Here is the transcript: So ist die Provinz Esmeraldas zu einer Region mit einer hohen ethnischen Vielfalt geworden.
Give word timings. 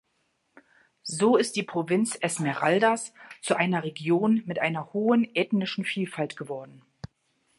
So 1.03 1.37
ist 1.37 1.55
die 1.55 1.61
Provinz 1.61 2.17
Esmeraldas 2.19 3.13
zu 3.43 3.55
einer 3.55 3.83
Region 3.83 4.41
mit 4.47 4.57
einer 4.57 4.93
hohen 4.93 5.27
ethnischen 5.35 5.83
Vielfalt 5.85 6.35
geworden. 6.37 6.81